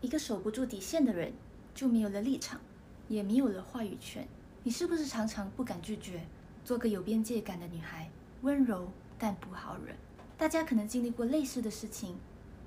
[0.00, 1.32] 一个守不住底线的人，
[1.74, 2.60] 就没有了立场，
[3.08, 4.26] 也没有了话语权。
[4.62, 6.20] 你是不是常常不敢拒绝？
[6.64, 8.10] 做个有边界感的女孩，
[8.42, 8.88] 温柔
[9.18, 9.92] 但不好惹。
[10.36, 12.16] 大家可能经历过类似的事情。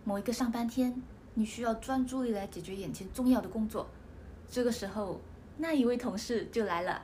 [0.04, 1.02] 某一个上班天，
[1.36, 3.88] 你需要专注力来解决眼前重要的工作。
[4.50, 5.21] 这个时候，
[5.57, 7.02] 那一位同事就来了。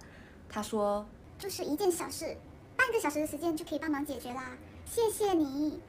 [0.50, 1.06] 他说
[1.38, 2.36] ：“就是一件小事，
[2.76, 5.80] 半个小时的时间就可以帮忙解决啦，谢谢你。”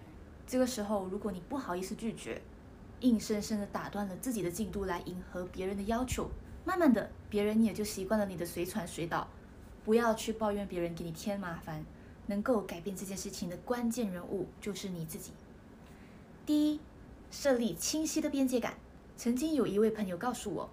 [0.47, 2.41] 这个时候，如果你不好意思拒绝，
[3.01, 6.29] 硬生生的打断了自己的进度来迎合别人的要求，
[6.65, 9.29] 慢慢的，别人也就习惯了你的随传随到。
[9.85, 11.85] 不要去抱怨别人给你添麻烦，
[12.27, 15.33] 能够改变这件事情的关键人物就是你自己。
[16.45, 16.81] 第一，
[17.31, 18.75] 设立清晰的边界感。
[19.17, 20.71] 曾经有一位朋友告诉我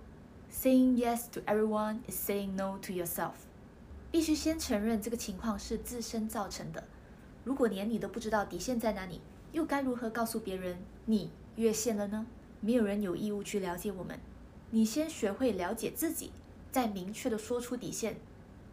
[0.51, 3.33] ，Saying yes to everyone is saying no to yourself。
[4.11, 6.83] 必须先承认这个情况是自身造成的。
[7.43, 9.21] 如果连你都不知道底线在哪里，
[9.51, 12.25] 又该如何告诉别人你越线了呢？
[12.61, 14.19] 没有人有义务去了解我们。
[14.71, 16.31] 你先学会了解自己，
[16.71, 18.17] 再明确的说出底线。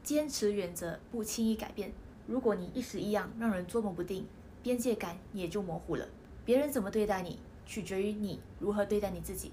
[0.03, 1.93] 坚持原则，不轻易改变。
[2.27, 4.27] 如果你一时一样让人捉摸不定，
[4.63, 6.09] 边界感也就模糊了。
[6.45, 9.53] 别人怎么对待你，取决于你如何对待你自己。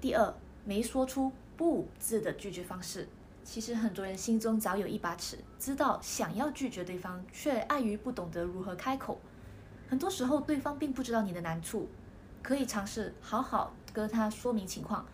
[0.00, 0.34] 第二，
[0.64, 3.08] 没说出“不”字的拒绝方式。
[3.42, 9.18] 其实很多人心中早有一把尺，知道想要拒绝对方，却碍于不懂得如何开口。
[9.88, 11.88] 很多时候，对方并不知道你的难处，
[12.42, 15.06] 可以尝试好好跟他说明情况。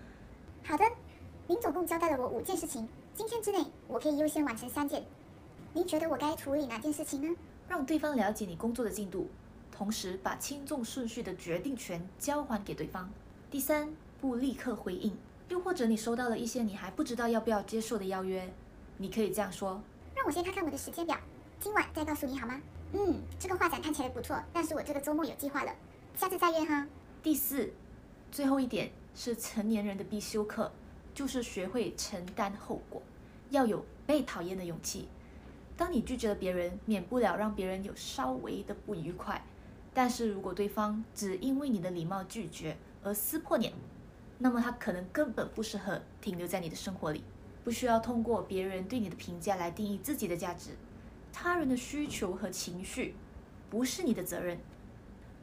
[0.64, 0.84] 好的，
[1.46, 2.88] 您总共交代了我五件事情。
[3.14, 5.04] 今天之内，我可以优先完成三件。
[5.72, 7.36] 您觉得我该处理哪件事情呢？
[7.68, 9.28] 让对方了解你工作的进度，
[9.70, 13.10] 同时把轻重顺序的决定权交还给对方。
[13.50, 15.16] 第三，不立刻回应。
[15.48, 18.52] 又或者你收到了一些你还不知道要不要接受的邀约，
[18.96, 19.80] 你可以这样说：
[20.14, 21.16] 让我先看看我的时间表，
[21.60, 22.60] 今晚再告诉你好吗？
[22.92, 25.72] 嗯，这个画展看起来不错，但是我这个周末有计划了，
[26.16, 26.86] 下次再约哈。
[27.26, 27.72] 第四，
[28.30, 30.70] 最后一点是成年人的必修课。
[31.12, 33.02] 就是学会承担后果，
[33.50, 35.08] 要有被讨厌的勇气。
[35.76, 39.44] 当你拒绝了别人，免不了让别人有稍微的不愉快。
[39.92, 43.72] 但是如果对方只因为你的礼貌拒绝而撕破脸，
[44.38, 47.24] 那么他可能根本不适合停留在你的生活里。
[47.64, 50.70] 不需要通过别人对你的评价来定义自己的价值。
[51.32, 53.16] 他人的需求和情绪
[53.68, 54.60] 不是你的责任。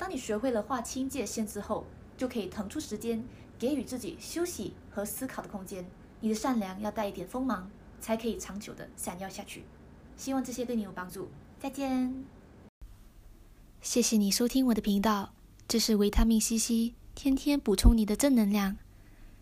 [0.04, 1.86] 当你学会了划清界限之后，
[2.18, 3.24] 就可以腾出时间。
[3.58, 5.86] 给予自己休息和思考的空间。
[6.20, 7.72] 你的善良要带一点锋芒，
[8.02, 9.64] 才可以长久的闪耀下去。
[10.18, 11.30] 希望这些对你有帮助。
[11.58, 12.26] 再见。
[13.82, 15.32] 谢谢你收听我的频道，
[15.70, 18.76] 这是维他命 C C，天天补充你的正能量。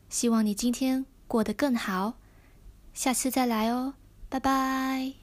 [0.09, 2.19] 希望你今天过得更好，
[2.93, 3.95] 下次再来哦，
[4.29, 5.13] 拜拜。